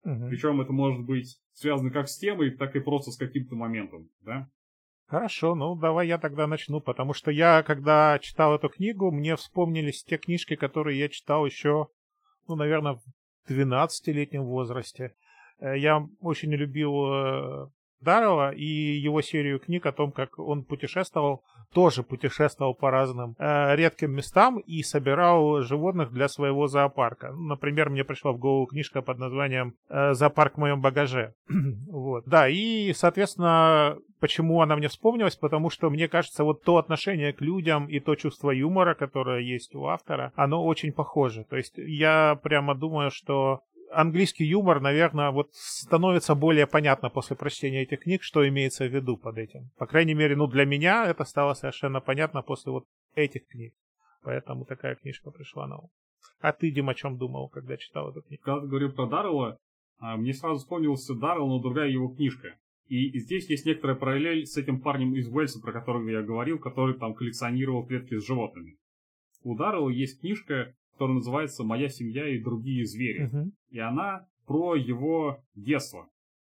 [0.03, 0.29] Угу.
[0.29, 4.49] Причем это может быть связано как с темой, так и просто с каким-то моментом, да?
[5.07, 10.03] Хорошо, ну давай я тогда начну, потому что я, когда читал эту книгу, мне вспомнились
[10.03, 11.87] те книжки, которые я читал еще,
[12.47, 15.13] ну, наверное, в 12-летнем возрасте.
[15.59, 17.67] Э, я очень любил э,
[17.99, 23.75] Дарова и его серию книг о том, как он путешествовал, тоже путешествовал по разным э,
[23.75, 27.31] редким местам и собирал животных для своего зоопарка.
[27.31, 31.33] Например, мне пришла в голову книжка под названием э, «Зоопарк в моем багаже».
[31.89, 32.25] вот.
[32.25, 35.35] Да, и, соответственно, почему она мне вспомнилась?
[35.35, 39.75] Потому что, мне кажется, вот то отношение к людям и то чувство юмора, которое есть
[39.75, 41.45] у автора, оно очень похоже.
[41.49, 47.83] То есть я прямо думаю, что английский юмор, наверное, вот становится более понятно после прочтения
[47.83, 49.69] этих книг, что имеется в виду под этим.
[49.77, 53.73] По крайней мере, ну для меня это стало совершенно понятно после вот этих книг.
[54.23, 55.89] Поэтому такая книжка пришла на ум.
[56.39, 58.43] А ты, Дим, о чем думал, когда читал эту книгу?
[58.43, 59.57] Когда ты говорил про Даррелла,
[59.99, 62.55] а, мне сразу вспомнился Даррелл, но другая его книжка.
[62.87, 66.97] И здесь есть некоторая параллель с этим парнем из Уэльса, про которого я говорил, который
[66.97, 68.77] там коллекционировал клетки с животными.
[69.43, 73.27] У Даррелла есть книжка которая называется «Моя семья и другие звери».
[73.27, 73.51] Uh-huh.
[73.71, 76.07] И она про его детство.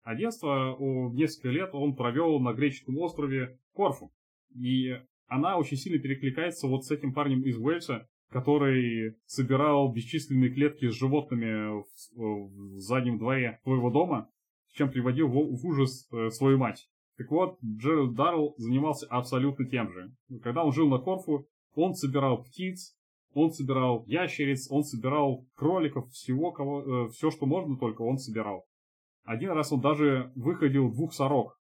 [0.03, 4.13] А детство у несколько лет он провел на греческом острове Корфу.
[4.55, 10.91] И она очень сильно перекликается вот с этим парнем из Уэльса, который собирал бесчисленные клетки
[10.91, 14.29] с животными в, в заднем дворе своего дома,
[14.75, 16.87] чем приводил в, в ужас э, свою мать.
[17.17, 20.13] Так вот, Джеральд Даррелл занимался абсолютно тем же.
[20.43, 22.95] Когда он жил на Корфу, он собирал птиц,
[23.35, 28.65] он собирал ящериц, он собирал кроликов, всего, кого, э, все, что можно только, он собирал.
[29.25, 31.59] Один раз он даже выходил двух сорок,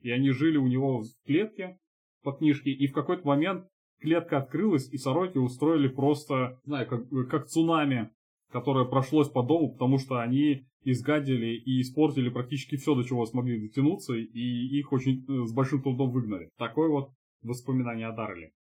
[0.00, 1.78] и они жили у него в клетке
[2.22, 3.66] по книжке, и в какой-то момент
[4.00, 8.10] клетка открылась, и сороки устроили просто, знаю, как, как цунами,
[8.50, 13.60] которое прошлось по дому, потому что они изгадили и испортили практически все, до чего смогли
[13.60, 16.50] дотянуться, и их очень э, с большим трудом выгнали.
[16.56, 17.10] Такое вот
[17.42, 18.52] воспоминание о Дарреле.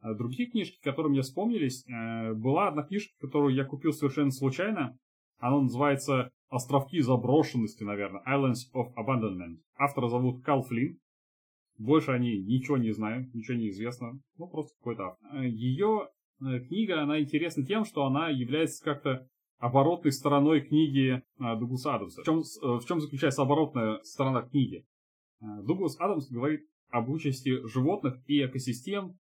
[0.00, 4.96] А другие книжки, которые мне вспомнились, э, была одна книжка, которую я купил совершенно случайно.
[5.38, 9.58] Она называется «Островки заброшенности», наверное, «Islands of Abandonment».
[9.76, 10.98] Автора зовут Кал Флинн.
[11.78, 14.20] Больше о ней ничего не знаю, ничего не известно.
[14.36, 15.34] Ну, просто какой-то автор.
[15.34, 16.08] Э, Ее
[16.40, 19.26] э, книга, она интересна тем, что она является как-то
[19.58, 22.22] оборотной стороной книги Дугласа Адамса.
[22.22, 24.84] В чем, в чем заключается оборотная сторона книги?
[25.40, 29.18] Дуглас Адамс говорит об участи животных и экосистем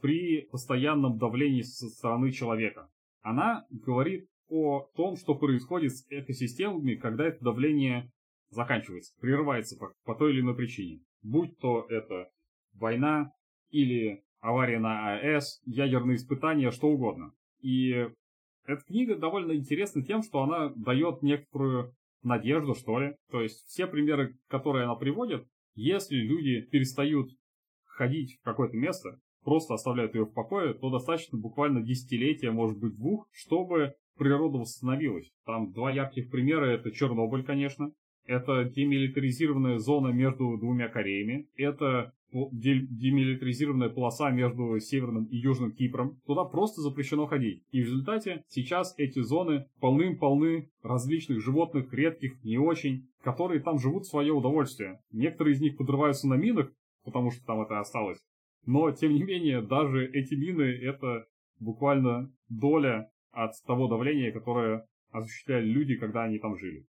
[0.00, 2.88] при постоянном давлении со стороны человека.
[3.22, 8.10] Она говорит о том, что происходит с экосистемами, когда это давление
[8.50, 11.00] заканчивается, прерывается по, по той или иной причине.
[11.22, 12.30] Будь то это
[12.74, 13.32] война
[13.70, 17.32] или авария на АЭС, ядерные испытания, что угодно.
[17.60, 17.90] И
[18.64, 23.16] эта книга довольно интересна тем, что она дает некоторую надежду, что ли.
[23.30, 27.30] То есть все примеры, которые она приводит, если люди перестают
[27.84, 32.96] ходить в какое-то место, просто оставляют ее в покое, то достаточно буквально десятилетия, может быть
[32.96, 35.32] двух, чтобы природа восстановилась.
[35.46, 37.92] Там два ярких примера, это Чернобыль, конечно,
[38.26, 46.20] это демилитаризированная зона между двумя Кореями, это демилитаризированная полоса между Северным и Южным Кипром.
[46.26, 47.62] Туда просто запрещено ходить.
[47.70, 54.04] И в результате сейчас эти зоны полным-полны различных животных, редких, не очень, которые там живут
[54.04, 55.00] в свое удовольствие.
[55.10, 56.70] Некоторые из них подрываются на минах,
[57.02, 58.18] потому что там это осталось.
[58.66, 61.26] Но, тем не менее, даже эти мины– это
[61.58, 66.84] буквально доля от того давления, которое осуществляли люди, когда они там жили.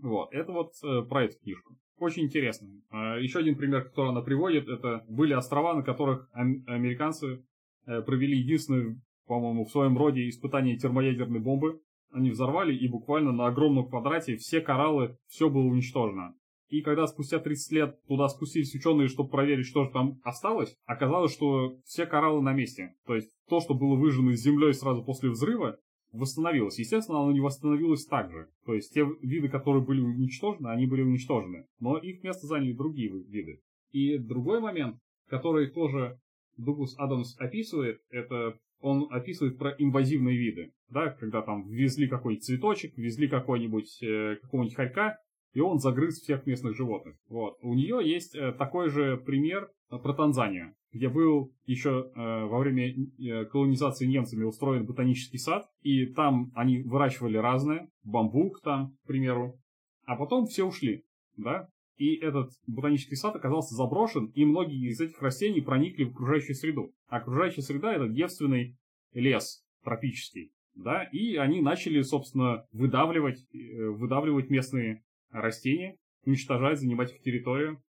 [0.00, 1.76] Вот, это вот э, про эту книжку.
[1.98, 2.68] Очень интересно.
[2.90, 7.44] Э, еще один пример, который она приводит, это были острова, на которых ам- американцы
[7.86, 11.80] э, провели единственное, по-моему, в своем роде испытание термоядерной бомбы.
[12.10, 16.34] Они взорвали, и буквально на огромном квадрате все кораллы, все было уничтожено.
[16.74, 21.32] И когда спустя 30 лет туда спустились ученые, чтобы проверить, что же там осталось, оказалось,
[21.32, 22.96] что все кораллы на месте.
[23.06, 25.78] То есть то, что было выжжено землей сразу после взрыва,
[26.10, 26.80] восстановилось.
[26.80, 28.48] Естественно, оно не восстановилось так же.
[28.66, 31.66] То есть те виды, которые были уничтожены, они были уничтожены.
[31.78, 33.60] Но их место заняли другие виды.
[33.92, 34.96] И другой момент,
[35.28, 36.18] который тоже
[36.56, 40.72] Дуглас Адамс описывает, это он описывает про инвазивные виды.
[40.88, 45.18] Да, когда там ввезли какой-нибудь цветочек, ввезли какой-нибудь, э, какого-нибудь хорька,
[45.54, 47.16] и он загрыз всех местных животных.
[47.28, 47.56] Вот.
[47.62, 52.92] У нее есть э, такой же пример про Танзанию, где был еще э, во время
[52.92, 59.58] э, колонизации немцами устроен ботанический сад, и там они выращивали разное, бамбук там, к примеру,
[60.04, 61.04] а потом все ушли,
[61.36, 66.56] да, и этот ботанический сад оказался заброшен, и многие из этих растений проникли в окружающую
[66.56, 66.92] среду.
[67.06, 68.76] А окружающая среда– это девственный
[69.12, 75.04] лес тропический, да, и они начали, собственно, выдавливать, э, выдавливать местные
[75.40, 77.82] растения, уничтожать, занимать их территорию.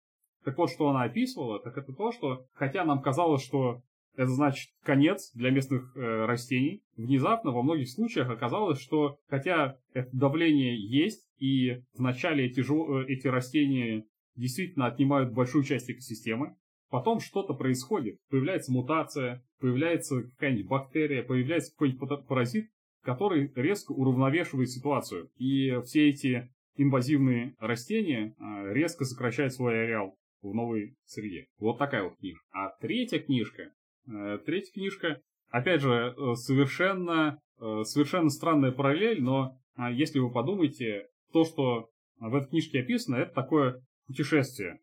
[0.44, 3.82] Так вот, что она описывала, так это то, что, хотя нам казалось, что
[4.16, 6.82] это значит конец для местных э, растений.
[6.96, 13.26] Внезапно во многих случаях оказалось, что хотя это давление есть, и вначале эти, э, эти
[13.26, 14.04] растения
[14.36, 16.56] действительно отнимают большую часть экосистемы,
[16.90, 18.18] потом что-то происходит.
[18.30, 22.70] Появляется мутация, появляется какая-нибудь бактерия, появляется какой-нибудь паразит,
[23.02, 25.30] который резко уравновешивает ситуацию.
[25.36, 31.46] И все эти инвазивные растения э, резко сокращают свой ареал в новой среде.
[31.58, 32.44] Вот такая вот книжка.
[32.52, 33.72] А третья книжка
[34.06, 40.30] Э, третья книжка, опять же, э, совершенно, э, совершенно странная параллель, но а, если вы
[40.30, 44.80] подумаете, то, что в этой книжке описано, это такое путешествие.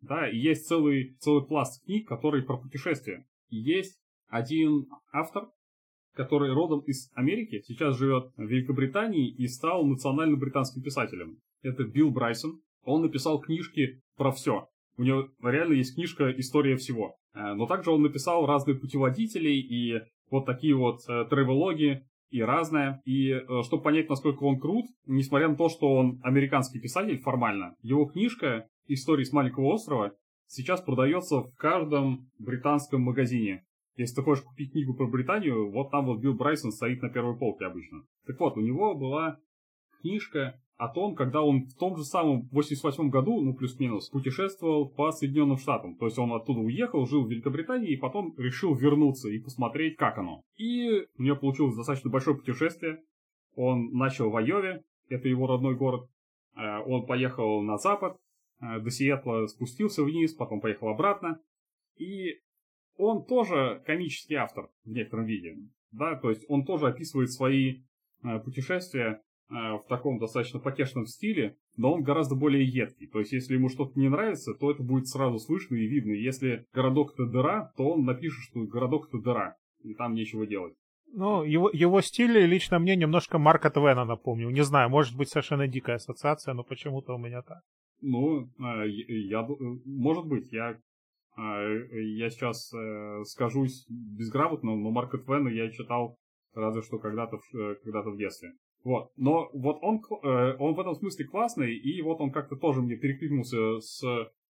[0.00, 3.26] Да, и есть целый, целый пласт книг, которые про путешествия.
[3.48, 5.48] И есть один автор,
[6.14, 11.38] который родом из Америки, сейчас живет в Великобритании и стал национальным британским писателем.
[11.62, 12.60] Это Билл Брайсон.
[12.84, 14.68] Он написал книжки про все.
[14.96, 17.16] У него реально есть книжка «История всего».
[17.34, 20.00] Э, но также он написал разные путеводители и
[20.30, 23.00] вот такие вот э, тревелоги и разное.
[23.04, 27.74] И э, чтобы понять, насколько он крут, несмотря на то, что он американский писатель формально,
[27.82, 30.12] его книжка «Истории с маленького острова»
[30.46, 33.64] сейчас продается в каждом британском магазине.
[33.96, 37.36] Если ты хочешь купить книгу про Британию, вот там вот Билл Брайсон стоит на первой
[37.36, 38.02] полке обычно.
[38.26, 39.38] Так вот, у него была
[40.00, 45.12] книжка о том, когда он в том же самом 88 году, ну плюс-минус, путешествовал по
[45.12, 45.96] Соединенным Штатам.
[45.96, 50.18] То есть он оттуда уехал, жил в Великобритании и потом решил вернуться и посмотреть, как
[50.18, 50.42] оно.
[50.56, 53.02] И у него получилось достаточно большое путешествие.
[53.54, 56.08] Он начал в Айове, это его родной город.
[56.56, 58.16] Э, он поехал на запад,
[58.60, 61.40] э, до Сиэтла спустился вниз, потом поехал обратно.
[61.96, 62.40] И
[62.96, 65.56] он тоже комический автор в некотором виде.
[65.92, 67.82] Да, то есть он тоже описывает свои
[68.22, 73.06] э, путешествия Э, в таком достаточно потешном стиле, но он гораздо более едкий.
[73.06, 76.12] То есть, если ему что-то не нравится, то это будет сразу слышно и видно.
[76.12, 80.74] Если городок это дыра, то он напишет, что городок это дыра, и там нечего делать.
[81.12, 84.50] Ну, его, его стиль лично мне немножко Марка Твена напомнил.
[84.50, 87.60] Не знаю, может быть совершенно дикая ассоциация, но почему-то у меня так.
[88.00, 89.54] Ну, э, я, э,
[89.84, 90.78] может быть, я,
[91.36, 92.72] я сейчас
[93.28, 96.16] скажусь безграмотно, но Марка Твена я читал
[96.54, 97.38] разве что когда-то
[97.82, 98.52] когда-то в детстве.
[98.84, 99.10] Вот.
[99.16, 102.96] Но вот он, э, он в этом смысле классный, и вот он как-то тоже мне
[102.96, 104.02] перекликнулся с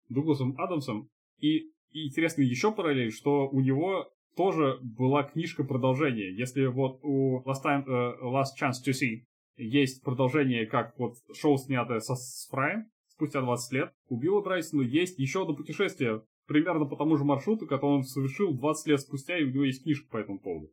[0.09, 1.09] Дугласом Адамсом.
[1.37, 6.35] И, и интересно еще параллель, что у него тоже была книжка продолжения.
[6.35, 11.99] Если вот у Last, Time, Last Chance to See есть продолжение, как вот шоу снятое
[11.99, 12.49] со, с
[13.09, 17.67] спустя 20 лет, у Билла Брайсона есть еще одно путешествие примерно по тому же маршруту,
[17.67, 20.71] который он совершил 20 лет спустя, и у него есть книжка по этому поводу.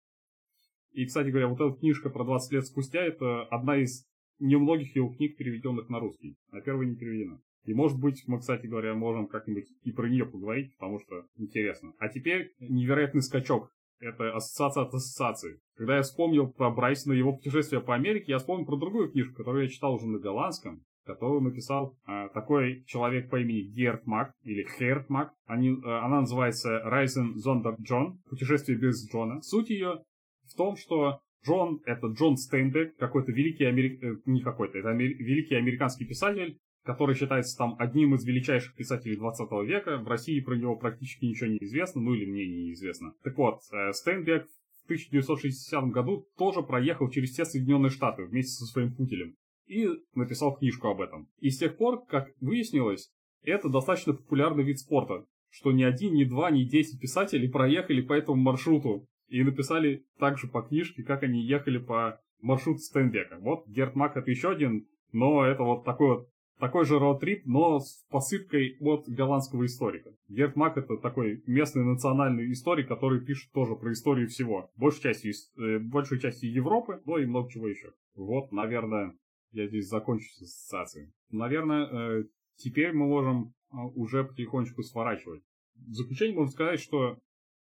[0.93, 4.07] И, кстати говоря, вот эта книжка про 20 лет спустя, это одна из
[4.39, 7.41] немногих его книг, переведенных на русский, а первая не переведена.
[7.65, 11.93] И, может быть, мы, кстати говоря, можем как-нибудь и про нее поговорить, потому что интересно.
[11.99, 13.71] А теперь невероятный скачок.
[14.01, 15.61] Это ассоциация от ассоциации.
[15.75, 19.35] Когда я вспомнил про Брайсона и его путешествие по Америке, я вспомнил про другую книжку,
[19.35, 24.33] которую я читал уже на голландском, которую написал э, такой человек по имени Герт Мак,
[24.43, 25.33] или Херт Мак.
[25.47, 29.41] Они, э, она называется Райзен Зондер Джон, путешествие без Джона.
[29.43, 30.03] Суть ее
[30.47, 34.03] в том, что Джон, это Джон Стейнбек, какой-то великий, америк...
[34.03, 35.09] Э, не какой-то, это амер...
[35.09, 39.99] великий американский писатель, который считается там одним из величайших писателей 20 века.
[39.99, 43.15] В России про него практически ничего не известно, ну или мне неизвестно.
[43.23, 44.47] Так вот, э, Стейнбек
[44.83, 49.35] в 1960 году тоже проехал через все Соединенные Штаты вместе со своим путелем
[49.71, 51.29] и написал книжку об этом.
[51.39, 53.11] И с тех пор, как выяснилось,
[53.43, 58.13] это достаточно популярный вид спорта, что ни один, ни два, ни десять писателей проехали по
[58.13, 63.39] этому маршруту и написали также по книжке, как они ехали по маршруту Стенбека.
[63.41, 67.79] Вот Герт Мак это еще один, но это вот такой вот такой же роутрип, но
[67.79, 70.11] с посыпкой от голландского историка.
[70.29, 74.71] Герт Мак это такой местный национальный историк, который пишет тоже про историю всего.
[74.77, 77.93] Большей частью, э, большей частью Европы, но и много чего еще.
[78.15, 79.15] Вот, наверное,
[79.53, 81.13] я здесь закончу с ассоциацией.
[81.31, 82.25] Наверное, э,
[82.57, 85.43] теперь мы можем э, уже потихонечку сворачивать.
[85.75, 87.19] В заключение можно сказать, что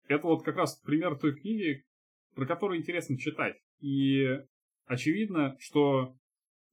[0.08, 1.84] это вот как раз пример той книги,
[2.34, 3.56] про которую интересно читать.
[3.80, 4.26] И
[4.86, 6.14] очевидно, что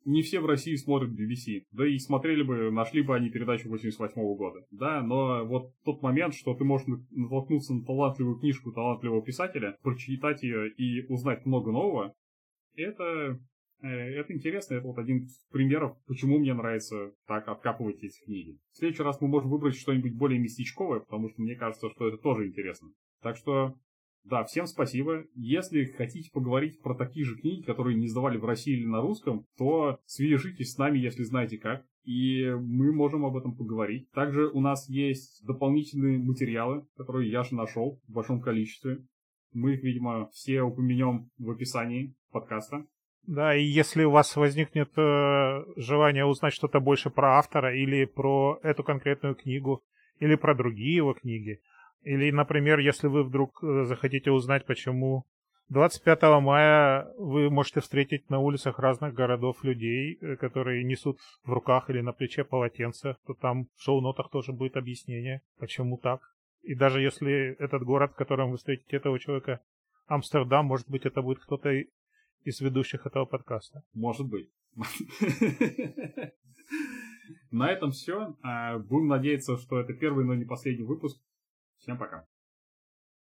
[0.05, 1.65] не все в России смотрят BBC.
[1.71, 4.65] Да и смотрели бы, нашли бы они передачу 88 -го года.
[4.71, 10.43] Да, но вот тот момент, что ты можешь натолкнуться на талантливую книжку талантливого писателя, прочитать
[10.43, 12.13] ее и узнать много нового,
[12.75, 13.39] это,
[13.81, 14.75] это интересно.
[14.75, 18.57] Это вот один из примеров, почему мне нравится так откапывать эти книги.
[18.73, 22.17] В следующий раз мы можем выбрать что-нибудь более местечковое, потому что мне кажется, что это
[22.17, 22.89] тоже интересно.
[23.21, 23.75] Так что
[24.23, 25.25] да, всем спасибо.
[25.33, 29.45] Если хотите поговорить про такие же книги, которые не издавали в России или на русском,
[29.57, 31.85] то свяжитесь с нами, если знаете как.
[32.03, 34.09] И мы можем об этом поговорить.
[34.11, 39.03] Также у нас есть дополнительные материалы, которые я же нашел в большом количестве.
[39.53, 42.85] Мы их, видимо, все упомянем в описании подкаста.
[43.27, 48.59] Да, и если у вас возникнет э, желание узнать что-то больше про автора или про
[48.63, 49.83] эту конкретную книгу,
[50.19, 51.61] или про другие его книги,
[52.01, 55.25] или, например, если вы вдруг э, захотите узнать, почему
[55.69, 61.89] 25 мая вы можете встретить на улицах разных городов людей, э, которые несут в руках
[61.89, 66.21] или на плече полотенце, то там в шоу-нотах тоже будет объяснение, почему так.
[66.63, 69.61] И даже если этот город, в котором вы встретите этого человека,
[70.07, 71.69] Амстердам, может быть, это будет кто-то
[72.43, 73.83] из ведущих этого подкаста.
[73.93, 74.49] Может быть.
[77.51, 78.35] На этом все.
[78.41, 81.21] А, будем надеяться, что это первый, но не последний выпуск.
[81.77, 82.25] Всем пока.